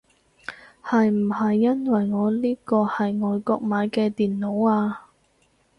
[0.83, 5.11] 係唔係因為我呢個係外國買嘅電腦啊